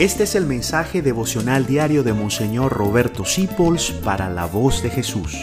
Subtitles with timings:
[0.00, 5.36] Este es el mensaje devocional diario de Monseñor Roberto Sipols para la voz de Jesús.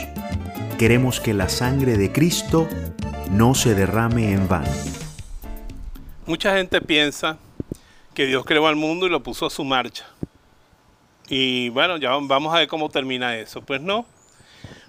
[0.79, 2.67] Queremos que la sangre de Cristo
[3.29, 4.71] no se derrame en vano.
[6.25, 7.37] Mucha gente piensa
[8.15, 10.07] que Dios creó al mundo y lo puso a su marcha.
[11.29, 13.61] Y bueno, ya vamos a ver cómo termina eso.
[13.61, 14.07] Pues no.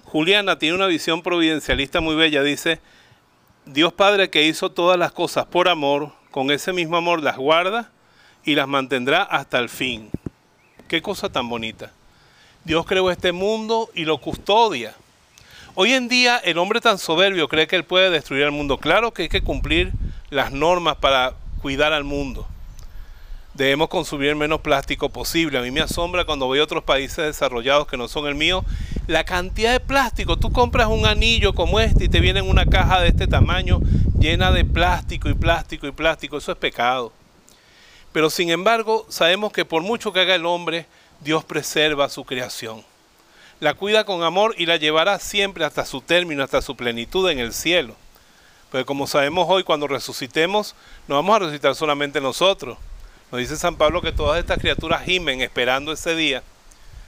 [0.05, 2.41] Juliana tiene una visión providencialista muy bella.
[2.41, 2.79] Dice,
[3.67, 7.91] Dios Padre que hizo todas las cosas por amor, con ese mismo amor las guarda
[8.43, 10.09] y las mantendrá hasta el fin.
[10.87, 11.91] Qué cosa tan bonita.
[12.63, 14.95] Dios creó este mundo y lo custodia.
[15.75, 18.77] Hoy en día el hombre tan soberbio cree que él puede destruir el mundo.
[18.77, 19.91] Claro que hay que cumplir
[20.29, 22.47] las normas para cuidar al mundo.
[23.53, 25.57] Debemos consumir menos plástico posible.
[25.57, 28.63] A mí me asombra cuando a otros países desarrollados que no son el mío,
[29.07, 30.37] la cantidad de plástico.
[30.37, 33.79] Tú compras un anillo como este y te viene en una caja de este tamaño
[34.19, 36.37] llena de plástico y plástico y plástico.
[36.37, 37.11] Eso es pecado.
[38.11, 40.87] Pero sin embargo, sabemos que por mucho que haga el hombre,
[41.19, 42.83] Dios preserva su creación.
[43.59, 47.39] La cuida con amor y la llevará siempre hasta su término, hasta su plenitud en
[47.39, 47.95] el cielo.
[48.71, 50.75] Pero como sabemos hoy, cuando resucitemos,
[51.07, 52.77] no vamos a resucitar solamente nosotros.
[53.31, 56.41] Nos dice San Pablo que todas estas criaturas gimen esperando ese día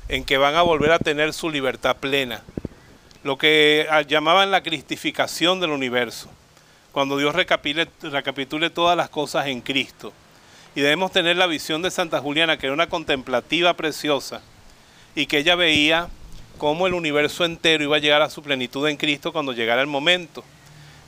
[0.08, 2.44] en que van a volver a tener su libertad plena.
[3.24, 6.30] Lo que llamaban la cristificación del universo.
[6.92, 10.12] Cuando Dios recapitule todas las cosas en Cristo
[10.76, 14.42] y debemos tener la visión de Santa Juliana, que era una contemplativa preciosa,
[15.16, 16.08] y que ella veía
[16.58, 19.88] cómo el universo entero iba a llegar a su plenitud en Cristo cuando llegara el
[19.88, 20.44] momento.